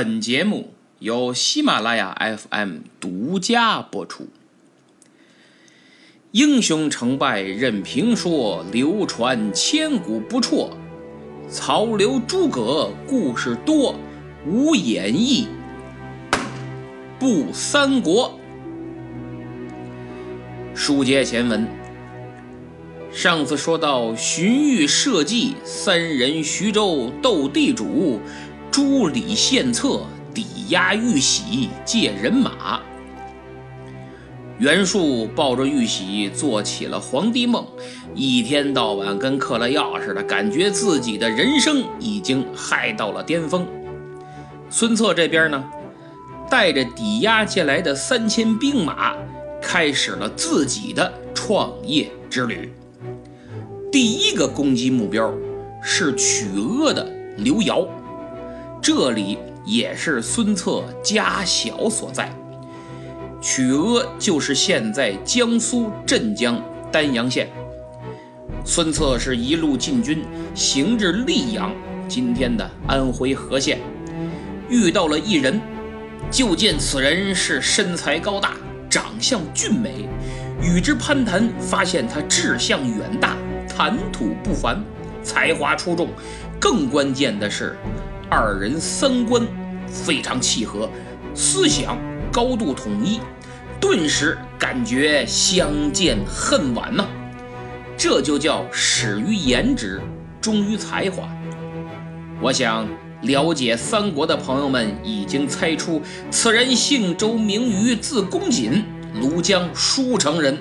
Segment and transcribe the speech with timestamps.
[0.00, 2.16] 本节目由喜马拉雅
[2.52, 4.28] FM 独家播出。
[6.30, 10.70] 英雄成败任评说，流传千古不辍。
[11.50, 13.96] 曹刘诸葛故事多，
[14.46, 15.48] 无演义
[17.18, 18.38] 不三国。
[20.76, 21.66] 书接前文，
[23.10, 28.20] 上次说到荀彧设计，三人徐州斗地主。
[28.70, 30.02] 朱李献策，
[30.34, 32.80] 抵押玉玺，借人马。
[34.58, 37.64] 袁术抱着玉玺做起了皇帝梦，
[38.14, 43.66] 一天到晚跟嗑了药似的，感觉自己的人生已经嗨到了巅峰。
[44.68, 45.64] 孙策这边呢，
[46.50, 49.14] 带着抵押借来的三千兵马，
[49.62, 52.72] 开始了自己的创业之旅。
[53.90, 55.32] 第一个攻击目标
[55.82, 57.88] 是曲阿的刘繇。
[58.80, 62.32] 这里也是孙策家小所在，
[63.40, 67.48] 曲阿就是现在江苏镇江丹阳县。
[68.64, 71.72] 孙策是一路进军，行至溧阳
[72.08, 73.78] （今天的安徽和县），
[74.68, 75.60] 遇到了一人，
[76.30, 78.54] 就见此人是身材高大，
[78.88, 80.08] 长相俊美，
[80.62, 83.36] 与之攀谈，发现他志向远大，
[83.68, 84.82] 谈吐不凡，
[85.22, 86.08] 才华出众，
[86.58, 87.76] 更关键的是。
[88.30, 89.42] 二人三观
[89.86, 90.88] 非常契合，
[91.34, 91.98] 思想
[92.30, 93.20] 高度统一，
[93.80, 97.06] 顿时感觉相见恨晚呐。
[97.96, 100.00] 这就叫始于颜值，
[100.42, 101.26] 忠于才华。
[102.40, 102.86] 我想
[103.22, 108.84] 了解三国的朋友们已经猜出，此人姓周名瑜，字公瑾，
[109.18, 110.58] 庐江舒城人。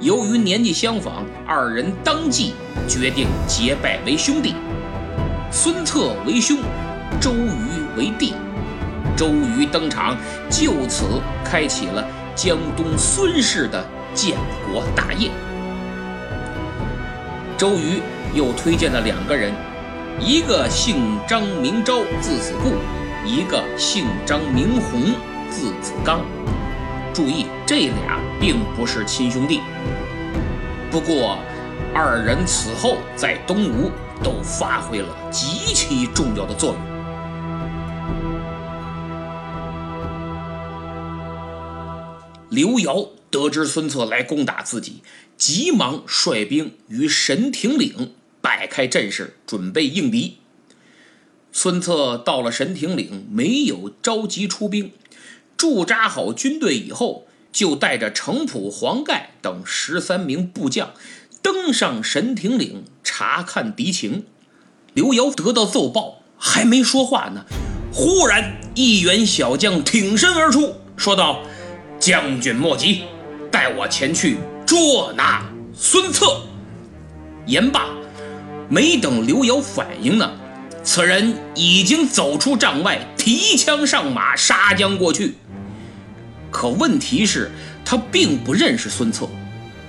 [0.00, 2.52] 由于年纪相仿，二人当即
[2.88, 4.54] 决定结拜为兄弟。
[5.52, 6.58] 孙策为兄，
[7.20, 8.34] 周瑜为弟。
[9.16, 10.16] 周瑜登场，
[10.48, 12.06] 就此开启了
[12.36, 13.84] 江东孙氏的
[14.14, 15.28] 建国大业。
[17.58, 18.00] 周瑜
[18.32, 19.52] 又推荐了两个人，
[20.20, 22.70] 一个姓张名昭，字子固；
[23.26, 25.02] 一个姓张名弘，
[25.50, 26.20] 字子刚。
[27.12, 29.60] 注意，这俩并不是亲兄弟。
[30.92, 31.38] 不过，
[31.92, 33.90] 二人此后在东吴。
[34.22, 36.90] 都发挥了极其重要的作用。
[42.50, 45.02] 刘繇得知孙策来攻打自己，
[45.36, 50.38] 急忙率兵于神亭岭摆开阵势，准备应敌。
[51.52, 54.92] 孙策到了神亭岭，没有着急出兵，
[55.56, 60.92] 驻扎好军队以后，就带着程普、黄盖等十三名部将。
[61.42, 64.24] 登上神亭岭查看敌情，
[64.92, 67.44] 刘繇得到奏报，还没说话呢，
[67.92, 71.42] 忽然一员小将挺身而出，说道
[71.98, 73.04] ：“将军莫急，
[73.50, 74.36] 带我前去
[74.66, 76.42] 捉拿孙策。”
[77.46, 77.86] 言罢，
[78.68, 80.30] 没等刘繇反应呢，
[80.84, 85.36] 此人已经走出帐外，提枪上马，杀将过去。
[86.50, 87.50] 可问题是，
[87.84, 89.26] 他并不认识孙策，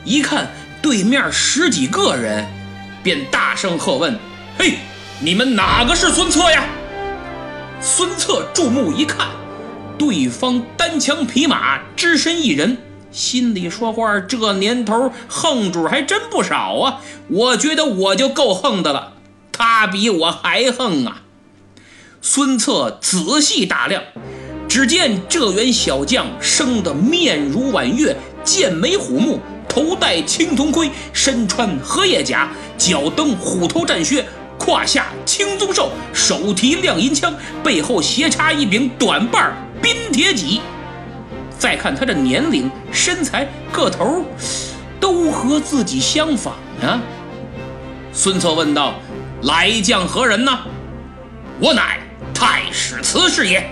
[0.05, 0.49] 一看。
[0.81, 2.47] 对面十几个人，
[3.03, 4.17] 便大声喝问
[4.57, 4.79] ：“嘿，
[5.19, 6.65] 你们哪个是孙策呀？”
[7.79, 9.27] 孙策注目一看，
[9.97, 12.77] 对方单枪匹马，只身一人，
[13.11, 17.01] 心里说话：“这年头横主还真不少啊！
[17.27, 19.13] 我觉得我就够横的了，
[19.51, 21.21] 他比我还横啊！”
[22.23, 24.01] 孙策仔细打量，
[24.67, 29.39] 只见这员小将生得面如婉月，剑眉虎目。
[29.71, 34.25] 头戴青铜盔，身穿荷叶甲，脚蹬虎头战靴，
[34.57, 37.33] 胯下青鬃兽，手提亮银枪，
[37.63, 40.59] 背后斜插一柄短把冰铁戟。
[41.57, 44.25] 再看他这年龄、身材、个头，
[44.99, 46.99] 都和自己相仿啊！
[48.11, 48.95] 孙策问道
[49.43, 50.51] ：“来将何人呢
[51.61, 51.97] ？”“我乃
[52.33, 53.65] 太史慈是也。”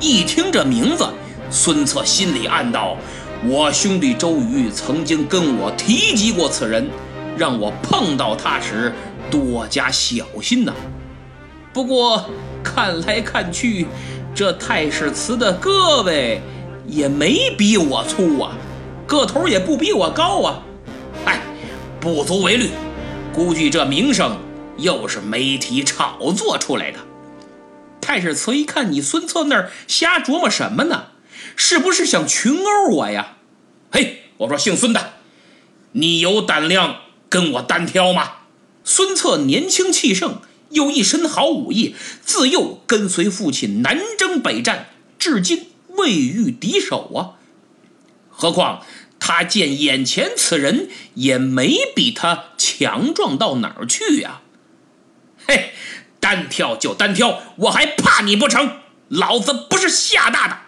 [0.00, 1.08] 一听这名字，
[1.50, 2.98] 孙策心里暗道。
[3.44, 6.88] 我兄弟周瑜曾经跟我提及过此人，
[7.36, 8.92] 让我碰到他时
[9.32, 10.72] 多加小心呐。
[11.72, 12.24] 不过
[12.62, 13.88] 看来看去，
[14.32, 16.38] 这太史慈的胳膊
[16.86, 18.52] 也没比我粗啊，
[19.08, 20.62] 个头也不比我高啊。
[21.24, 21.40] 哎，
[21.98, 22.70] 不足为虑，
[23.34, 24.38] 估计这名声
[24.76, 27.00] 又是媒体炒作出来的。
[28.00, 31.06] 太史慈一看你孙策那儿瞎琢磨什么呢？
[31.56, 33.31] 是不是想群殴我呀？
[33.92, 35.12] 嘿，我说姓孙的，
[35.92, 38.38] 你有胆量跟我单挑吗？
[38.84, 40.40] 孙策年轻气盛，
[40.70, 47.36] 又一身好武艺，自幼跟随父亲南征北战，至今未遇敌手啊。
[48.30, 48.82] 何况
[49.20, 54.40] 他见眼前此人也没比他强壮到哪儿去呀？
[55.46, 55.74] 嘿，
[56.18, 58.78] 单挑就单挑，我还怕你不成？
[59.08, 60.58] 老子不是吓大的。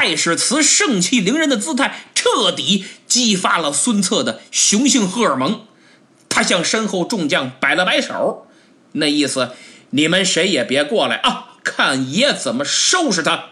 [0.00, 5.62] 太史慈盛气凌人的姿态，彻底激发了孙策的雄性荷尔蒙。
[6.28, 8.46] 他向身后众将摆了摆手，
[8.92, 9.50] 那意思，
[9.90, 11.46] 你们谁也别过来啊！
[11.64, 13.46] 看爷怎么收拾他！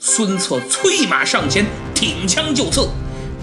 [0.00, 1.64] 孙策催马上前，
[1.94, 2.88] 挺枪就刺。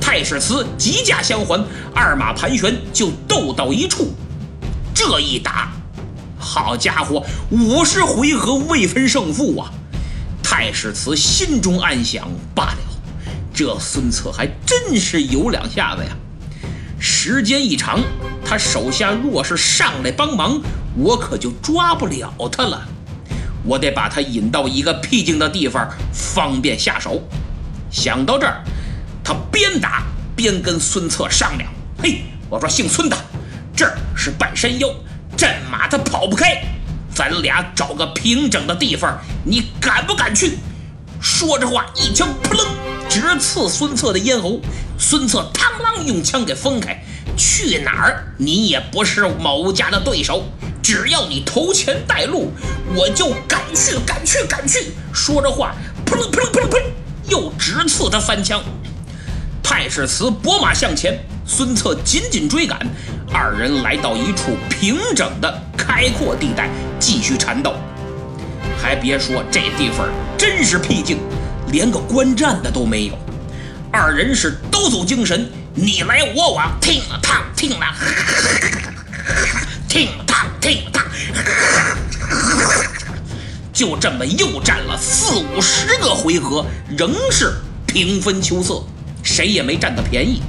[0.01, 1.65] 太史慈急驾相还，
[1.95, 4.13] 二马盘旋，就斗到一处。
[4.93, 5.71] 这一打，
[6.37, 9.71] 好家伙，五十回合未分胜负啊！
[10.49, 12.77] 太史慈心中暗想：罢了，
[13.53, 16.11] 这孙策还真是有两下子呀。
[16.97, 17.99] 时间一长，
[18.45, 20.61] 他手下若是上来帮忙，
[20.95, 22.87] 我可就抓不了他了。
[23.65, 27.21] 我得把他引到一个僻静的地方，方便下手。
[27.91, 28.63] 想到这儿，
[29.25, 30.03] 他边打
[30.33, 31.69] 边跟孙策商量
[32.01, 33.17] ：“嘿，我说姓孙的，
[33.75, 34.87] 这儿是半山腰，
[35.35, 36.63] 战马他跑不开，
[37.17, 40.59] 咱俩找个平整的地方，你敢不敢去？”
[41.19, 42.67] 说着话，一枪扑棱。
[43.09, 44.59] 直刺孙策的咽喉，
[44.99, 47.03] 孙策嘡啷用枪给分开。
[47.35, 48.27] 去哪儿？
[48.37, 50.47] 你也不是某家的对手。
[50.83, 52.51] 只要你投钱带路，
[52.93, 54.91] 我就敢去，敢去，敢去。
[55.11, 55.73] 说着话，
[56.05, 56.85] 扑棱扑棱扑棱扑棱，
[57.29, 58.63] 又直刺他三枪。
[59.63, 62.77] 太史慈拨马向前，孙策紧紧追赶。
[63.33, 67.73] 二人来到一处平整的开阔地带，继续缠斗。
[68.79, 70.07] 还别说，这地方
[70.37, 71.17] 真是僻静。
[71.71, 73.17] 连个观战的都没有，
[73.91, 77.85] 二人是抖擞精神，你来我往，听了趟，听了，
[79.89, 81.03] 听了趟，听了趟，
[83.73, 86.65] 就这么又战了四五十个回合，
[86.97, 87.53] 仍是
[87.85, 88.81] 平分秋色，
[89.21, 90.41] 谁也没占到便宜。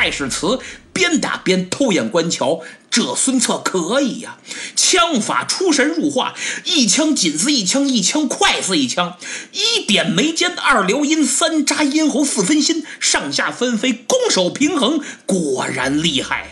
[0.00, 0.58] 太史慈
[0.94, 2.60] 边打边偷眼观瞧，
[2.90, 4.38] 这孙策可以呀，
[4.74, 9.18] 枪法出神入化，一枪紧似一枪，一枪快似一枪，
[9.52, 16.48] 一点眉间，二撩阴，三扎咽喉，四分心，上下分飞，攻守平衡，果然厉害呀！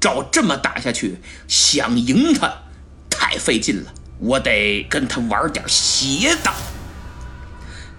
[0.00, 2.62] 照这么打下去，想赢他
[3.10, 6.50] 太费劲了，我得跟他玩点邪的。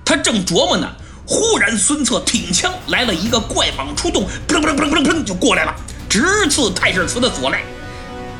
[0.03, 0.95] 他正琢磨呢。
[1.25, 5.73] 忽然，孙策挺枪来了一个怪蟒出洞，砰砰砰砰砰就过来了，
[6.09, 7.63] 直刺太史慈的左肋。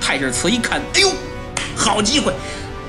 [0.01, 1.12] 太史慈一看，哎呦，
[1.75, 2.33] 好机会！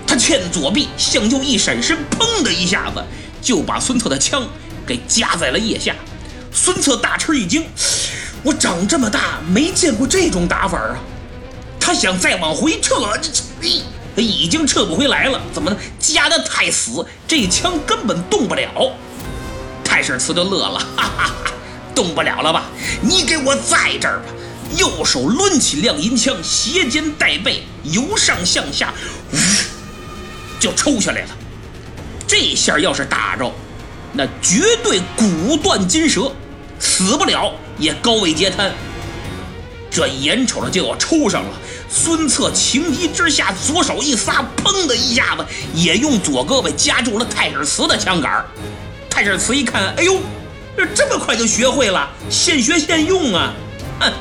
[0.06, 3.02] 他欠左臂向右一闪身，砰的一下子
[3.40, 4.42] 就把孙策的枪
[4.84, 5.94] 给夹在了腋下。
[6.52, 7.64] 孙策大吃一惊，
[8.42, 10.98] 我长这么大没见过这种打法啊！
[11.78, 12.96] 他想再往回撤，
[14.16, 15.40] 这已经撤不回来了。
[15.52, 15.76] 怎么呢？
[15.98, 18.92] 夹得太死，这枪根本动不了。
[19.94, 21.52] 太史慈就乐了， 哈哈哈，
[21.94, 22.64] 动不了了吧？
[23.00, 24.24] 你给我在这儿吧！
[24.76, 28.92] 右手抡起亮银枪，斜肩带背，由上向下，
[29.32, 29.36] 呜，
[30.58, 31.28] 就抽下来了。
[32.26, 33.54] 这下要是打着，
[34.12, 36.32] 那绝对骨断筋折，
[36.80, 38.72] 死不了也高位截瘫。
[39.92, 41.52] 这眼瞅着就要抽上了，
[41.88, 48.44] 孙策情急之下，左手一撒，砰的一下子，也用左胳膊夹住了太史慈的枪杆
[49.14, 50.18] 太史慈一看，哎呦，
[50.76, 53.54] 这这么快就学会了，现学现用啊！
[54.00, 54.12] 哼，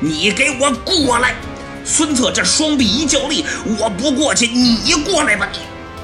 [0.00, 1.36] 你给我过来！
[1.84, 3.44] 孙策这双臂一较力，
[3.78, 5.48] 我不过去，你过来吧，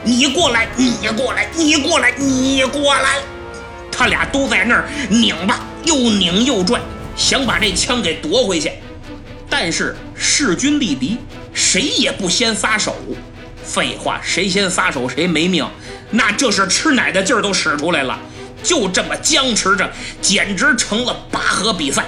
[0.05, 3.19] 你你过来，你过来，你过来，你过来！
[3.91, 6.81] 他俩都在那儿拧吧，又拧又拽，
[7.17, 8.71] 想把这枪给夺回去。
[9.51, 11.19] 但是势均力敌，
[11.53, 12.95] 谁也不先撒手。
[13.65, 15.69] 废话，谁先撒手谁没命。
[16.11, 18.17] 那这是吃奶的劲儿都使出来了。
[18.67, 19.89] 就这么僵持着，
[20.21, 22.05] 简直成了拔河比赛。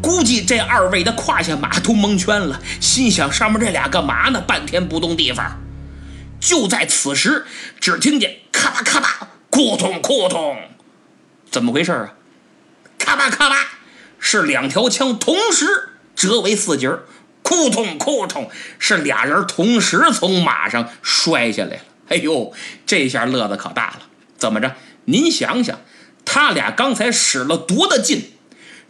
[0.00, 4.40] 估计这二位的胯下马都蒙圈了，心想上面这俩干嘛呢？
[4.40, 5.60] 半天不动地方。
[6.38, 7.44] 就在此时，
[7.80, 10.56] 只听见咔吧咔吧，扑通扑通，
[11.50, 12.14] 怎么回事啊？
[12.98, 13.56] 咔吧咔吧，
[14.20, 15.66] 是两条枪同时
[16.14, 17.02] 折为四截儿，
[17.42, 21.82] 扑通扑通，是俩人同时从马上摔下来了。
[22.10, 22.52] 哎呦，
[22.86, 24.02] 这下乐子可大了，
[24.38, 24.72] 怎么着？
[25.06, 25.80] 您想想，
[26.24, 28.32] 他俩刚才使了多大劲，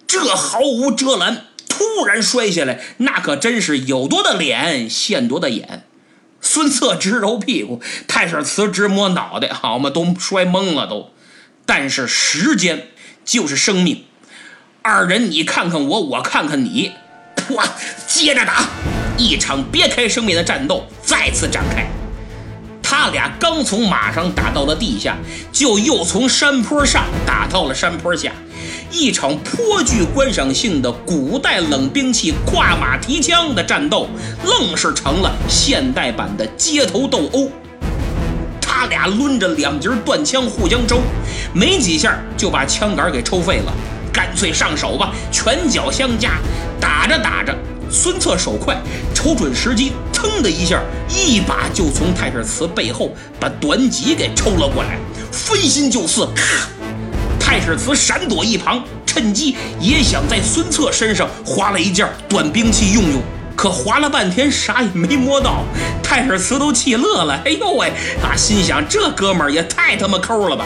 [0.06, 5.84] 这毫无遮拦，突然摔下来，那可真是有多大脸现多大眼。
[6.40, 11.12] 孙策直揉屁股，太史慈直摸脑袋，好嘛，都摔懵了都。
[11.64, 12.88] 但是时间
[13.24, 14.04] 就是生命，
[14.82, 16.92] 二人你看看我，我看看你，
[17.36, 17.68] 唰，
[18.06, 18.68] 接着打，
[19.18, 21.90] 一场别开生面的战斗再次展开。
[22.88, 25.16] 他俩刚从马上打到了地下，
[25.50, 28.30] 就又从山坡上打到了山坡下，
[28.92, 34.08] 一场颇具观赏性的古代冷兵器跨马提枪的战斗，
[34.44, 37.50] 愣是成了现代版的街头斗殴。
[38.60, 41.00] 他俩抡着两截断枪互相抽，
[41.52, 43.72] 没几下就把枪杆给抽废了。
[44.12, 46.38] 干脆上手吧，拳脚相加，
[46.80, 47.52] 打着打着。
[47.90, 48.76] 孙策手快，
[49.12, 54.98] 瞅准时机，噌的一下，一把就从太史慈背后把短戟给抽了过来，
[55.30, 56.26] 分心就刺。
[57.38, 63.22] 太史慈闪躲一旁，趁机也想在孙策身上划了一件短兵器用用，
[63.54, 65.62] 可划了半天啥也没摸到。
[66.02, 67.92] 太史慈都气乐了，哎呦喂！
[68.22, 70.64] 啊，心想这哥们儿也太他妈抠了吧！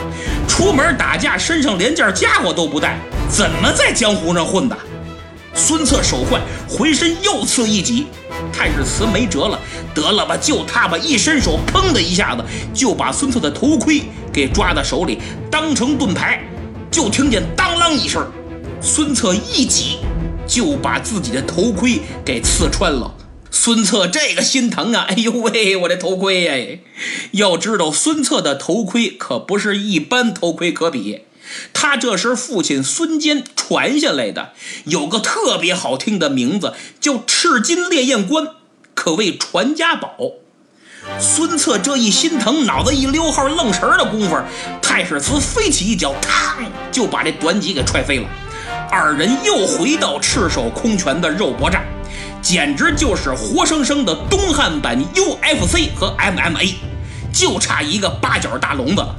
[0.49, 4.77] 出门打架身上连件家伙都不带，怎么在江湖上混的？
[5.61, 8.07] 孙策手快，回身又刺一戟，
[8.51, 9.61] 太史慈没辙了，
[9.95, 10.97] 得了吧，就他吧！
[10.97, 14.03] 一伸手，砰的一下子就把孙策的头盔
[14.33, 15.19] 给抓到手里，
[15.51, 16.43] 当成盾牌。
[16.91, 18.27] 就听见当啷一声，
[18.81, 19.99] 孙策一戟
[20.47, 23.15] 就把自己的头盔给刺穿了。
[23.51, 25.05] 孙策这个心疼啊！
[25.09, 26.79] 哎呦喂，我的头盔呀！
[27.33, 31.21] 要知道，孙策的头盔可不是一般头盔可比。
[31.73, 34.53] 他这是父亲孙坚传下来的，
[34.85, 38.47] 有个特别好听的名字，叫赤金烈焰关，
[38.95, 40.17] 可谓传家宝。
[41.19, 44.37] 孙策这一心疼，脑子一溜号愣神的功夫，
[44.83, 48.29] 太史慈飞起一脚，嘡就把这短戟给踹飞了。
[48.91, 51.83] 二人又回到赤手空拳的肉搏战，
[52.43, 56.75] 简直就是活生生的东汉版 UFC 和 MMA，
[57.33, 59.17] 就差一个八角大笼子了。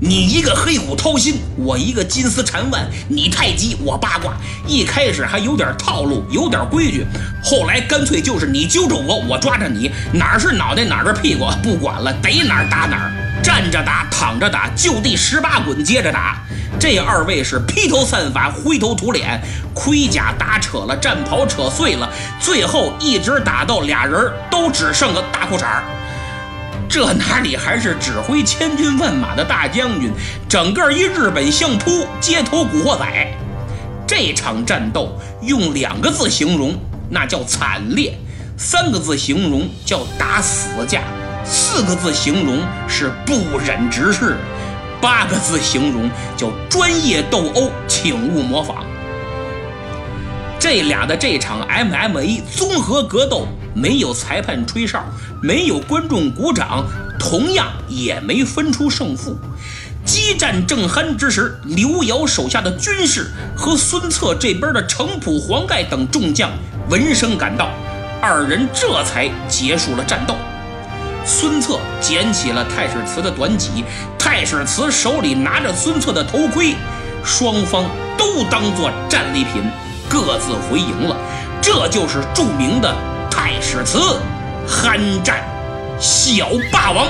[0.00, 4.32] 你一个黑虎掏心，我一个金丝缠腕，你太极我八卦。
[4.64, 7.04] 一开始还有点套路，有点规矩，
[7.42, 13.12] 后来干脆就是你揪着我，我抓着你，哪是脑袋哪是屁股，不管了，逮哪儿打哪儿。
[13.42, 16.38] 站着打，躺着打，就地十八滚，接着打。
[16.78, 19.40] 这二位是披头散发，灰头土脸，
[19.74, 25.82] 盔甲打扯了，战袍扯碎了，最后一直打到俩人都只剩个大裤衩儿。
[26.88, 30.10] 这哪里还是指挥千军万马的大将军？
[30.48, 33.06] 整个一日本相扑街头古惑仔。
[34.06, 36.74] 这场战斗用两个字形容，
[37.10, 38.12] 那叫惨烈；
[38.56, 41.00] 三个字形容叫打死架；
[41.44, 44.34] 四个字形容是不忍直视；
[44.98, 48.78] 八个字形容叫专业斗殴，请勿模仿。
[50.58, 53.46] 这俩的这场 MMA 综合格斗。
[53.80, 55.04] 没有裁判吹哨，
[55.40, 56.84] 没有观众鼓掌，
[57.18, 59.36] 同样也没分出胜负。
[60.04, 66.50] 激战正酣之时，刘繇手下的军士和孙策这边的程普、黄盖等众将
[66.88, 67.70] 闻声赶到，
[68.20, 70.34] 二人这才结束了战斗。
[71.26, 73.84] 孙策捡起了太史慈的短戟，
[74.18, 76.74] 太史慈手里拿着孙策的头盔，
[77.22, 77.84] 双方
[78.16, 79.62] 都当作战利品，
[80.08, 81.14] 各自回营了。
[81.60, 82.96] 这就是著名的。
[83.40, 84.20] 太史慈
[84.66, 85.44] 酣战
[86.00, 87.06] 小霸王。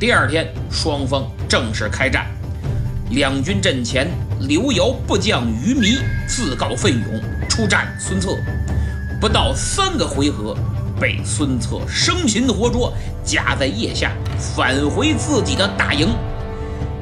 [0.00, 2.26] 第二天，双方正式开战。
[3.10, 4.10] 两军阵前，
[4.40, 8.30] 刘繇部将于弥自告奋勇出战孙策，
[9.20, 10.56] 不到三个回合，
[11.00, 16.08] 被孙策生擒活捉，夹在腋下，返回自己的大营。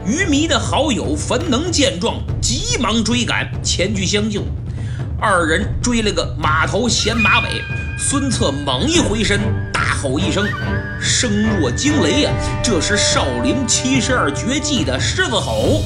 [0.09, 4.43] 于迷的好友樊能见状，急忙追赶前去相救。
[5.21, 7.63] 二人追了个马头衔马尾，
[7.99, 9.39] 孙策猛一回身，
[9.71, 10.49] 大吼一声，
[10.99, 12.33] 声若惊雷呀！
[12.65, 15.83] 这是少林七十二绝技的狮子吼。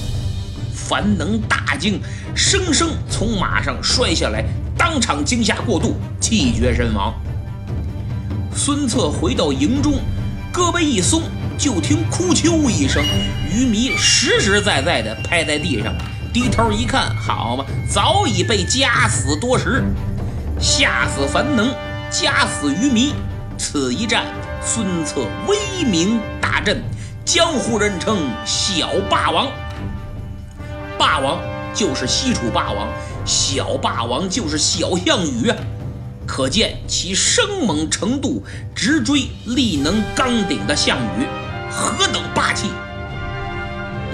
[0.73, 2.01] 樊能大惊，
[2.33, 4.45] 生生从马上摔下来，
[4.79, 7.13] 当场惊吓过度，气绝身亡。
[8.55, 9.95] 孙策回到营中，
[10.53, 11.23] 胳膊一松。
[11.63, 13.05] 就听“哭啾”一声，
[13.55, 15.95] 鱼迷实实在在的拍在地上，
[16.33, 19.85] 低头一看，好嘛，早已被夹死多时，
[20.59, 21.73] 吓死樊能，
[22.11, 23.15] 夹死鱼迷。
[23.57, 24.25] 此一战，
[24.61, 25.57] 孙策威
[25.89, 26.83] 名大振，
[27.25, 29.47] 江湖人称小霸王。
[30.99, 31.39] 霸王
[31.73, 32.89] 就是西楚霸王，
[33.25, 35.57] 小霸王就是小项羽啊，
[36.27, 41.25] 可见其生猛程度，直追力能刚鼎的项羽。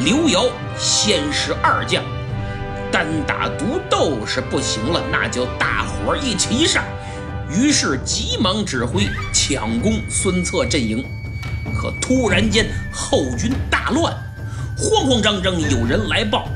[0.04, 2.04] 刘繇先是二将，
[2.92, 6.84] 单打独斗是不行了，那就大伙一起上。
[7.50, 11.04] 于是急忙指挥抢攻孙策阵营。
[11.76, 14.14] 可突然间后军大乱，
[14.76, 16.48] 慌慌张张有人来报，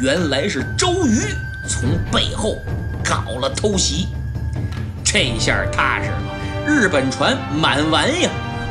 [0.00, 1.22] 原来是周瑜
[1.66, 2.56] 从背后
[3.04, 4.08] 搞了偷袭。
[5.04, 6.18] 这下踏实了，
[6.66, 8.30] 日本船满完呀，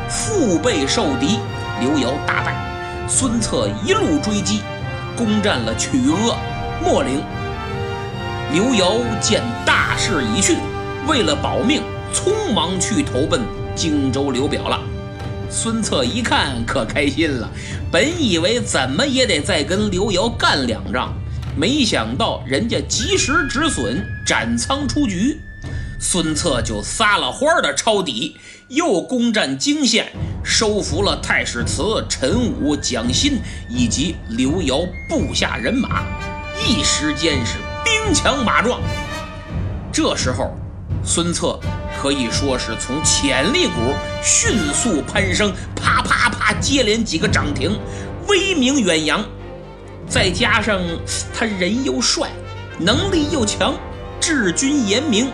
[0.09, 1.39] 腹背受敌，
[1.79, 2.66] 刘繇大败。
[3.09, 4.59] 孙策一路追击，
[5.15, 6.37] 攻占了曲阿、
[6.83, 7.23] 秣陵。
[8.51, 10.57] 刘繇见大势已去，
[11.07, 11.81] 为了保命，
[12.13, 13.39] 匆忙去投奔
[13.73, 14.81] 荆州刘表了。
[15.49, 17.49] 孙策一看可开心了，
[17.89, 21.13] 本以为怎么也得再跟刘繇干两仗，
[21.55, 25.39] 没想到人家及时止损，斩仓出局。
[25.99, 28.37] 孙策就撒了欢儿的抄底，
[28.69, 30.11] 又攻占荆县，
[30.43, 36.03] 收服了太史慈、陈武、蒋欣以及刘繇部下人马，
[36.65, 38.81] 一时间是兵强马壮。
[39.91, 40.53] 这时候，
[41.01, 41.57] 孙策
[42.01, 47.79] 可以说是从潜力股迅速攀升，啪啪啪接连几个涨停，
[48.27, 49.23] 威名远扬。
[50.09, 50.81] 再加上
[51.33, 52.29] 他人又帅，
[52.79, 53.73] 能力又强，
[54.19, 55.31] 治军严明。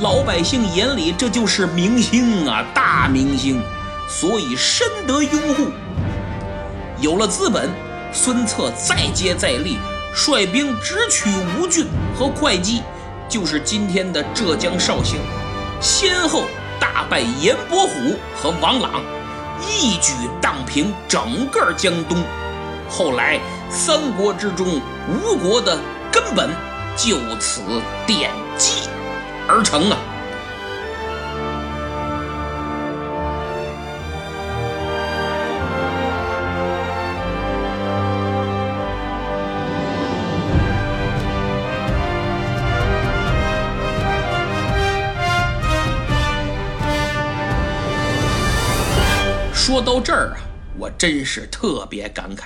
[0.00, 3.62] 老百姓眼里这就是明星啊，大明星，
[4.06, 5.68] 所以深得拥护。
[7.00, 7.70] 有了资本，
[8.12, 9.78] 孙策再接再厉，
[10.14, 12.82] 率兵直取吴郡和会稽，
[13.26, 15.18] 就是今天的浙江绍兴，
[15.80, 16.44] 先后
[16.78, 19.02] 大败严伯虎和王朗，
[19.66, 20.12] 一举
[20.42, 22.22] 荡平整个江东。
[22.86, 25.78] 后来三国之中，吴国的
[26.12, 26.50] 根本
[26.98, 27.62] 就此
[28.06, 28.90] 奠基。
[29.48, 29.98] 而成啊！
[49.54, 50.38] 说到这儿啊，
[50.78, 52.44] 我真是特别感慨。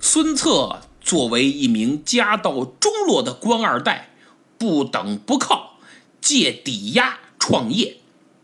[0.00, 4.10] 孙策作为一名家道中落的官二代，
[4.56, 5.69] 不等不靠。
[6.30, 7.96] 借抵押创业，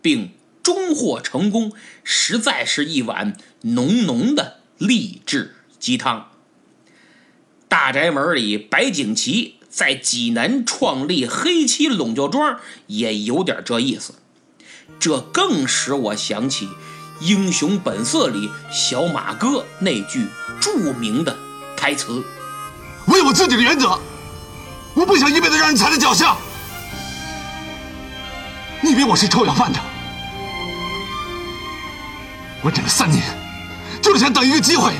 [0.02, 1.70] 并终获成功，
[2.02, 6.32] 实在是一碗浓浓的励志鸡汤。
[7.68, 14.14] 大宅门里，白景琦在济南创立黑漆笼教庄，也有点这意思。
[14.98, 16.66] 这更使我想起
[17.20, 20.26] 《英雄本色》里小马哥那句
[20.60, 21.36] 著名的
[21.76, 22.24] 台词
[23.06, 23.96] ：“为我自己的原则，
[24.96, 26.36] 我不想一辈子让人踩在脚下。”
[28.82, 29.78] 你以为我是臭要饭的？
[32.62, 33.22] 我忍了三年，
[34.02, 34.92] 就是想等一个机会。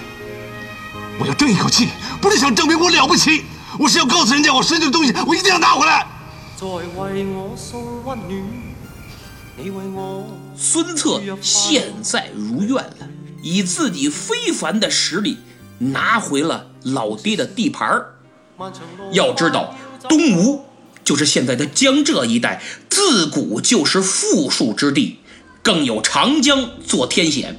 [1.19, 1.89] 我要争一口气，
[2.21, 3.45] 不是想证明我了不起，
[3.79, 6.07] 我是要告诉人家，我失去的东西我一定要拿回来。
[10.57, 13.09] 孙策现在如愿了，
[13.43, 15.39] 以自己非凡的实力
[15.79, 18.05] 拿回了老爹的地盘
[19.13, 19.75] 要知道，
[20.09, 20.66] 东吴。
[21.07, 25.19] 就是现在的江浙一带，自古就是富庶之地，
[25.63, 27.57] 更有长江做天险。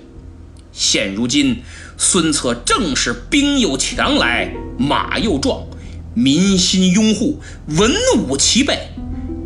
[0.73, 1.63] 现如今，
[1.97, 5.65] 孙策正是兵又强来，马又壮，
[6.13, 8.89] 民心拥护，文武齐备，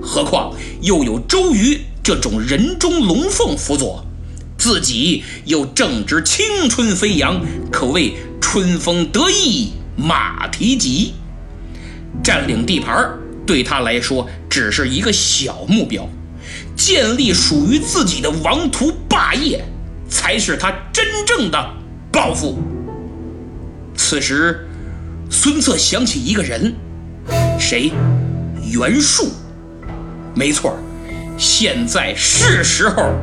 [0.02, 4.04] 何况又有周瑜这种人中龙凤辅佐，
[4.58, 7.40] 自己又正值青春飞扬，
[7.72, 11.14] 可谓春风得意马蹄疾，
[12.24, 13.16] 占领地盘
[13.52, 16.08] 对他来说只是一个小目标，
[16.74, 19.62] 建立属于自己的王图霸业，
[20.10, 21.74] 才是他真正的
[22.14, 22.58] 抱负。
[23.94, 24.66] 此时，
[25.30, 26.74] 孙策想起一个人，
[27.60, 27.92] 谁？
[28.72, 29.30] 袁术。
[30.34, 30.74] 没错，
[31.38, 33.14] 现在是时候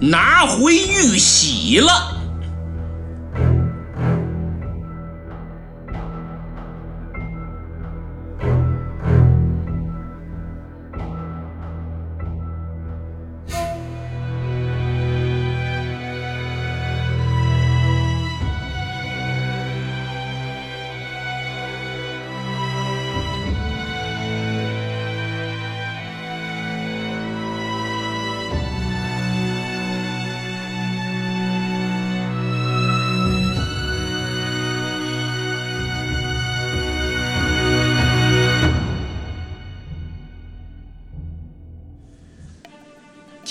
[0.00, 2.15] 拿回玉玺了。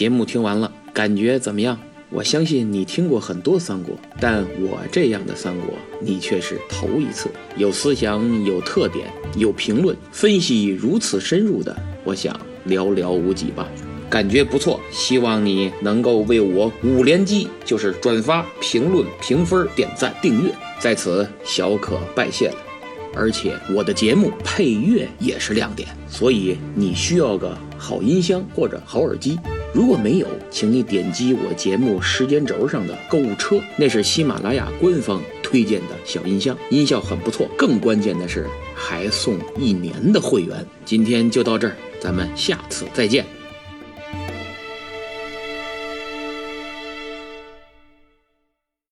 [0.05, 1.79] 节目听完了，感觉怎么样？
[2.11, 7.27] 我相信你听过很多三国，但我这样的三国你却是头一次。
[7.57, 13.67] 有思想、有特点、有评论、分析如此深入的，我想寥寥无几吧。
[14.07, 22.57] 感觉不错，希望你能够为我五连击，就是转发、评论、评分、点赞、订阅，在此小可拜谢了。
[23.15, 29.39] 而且我的节目配乐也是亮点，所以你需要个好音箱或者好耳机。
[29.75, 37.45] 如果没有，请你点击我节目时间轴上的购物车，那是喜马拉雅官方推荐的小音箱，音效很不错。
[37.57, 40.65] 更关键的是还送一年的会员。
[40.85, 43.25] 今天就到这儿，咱们下次再见。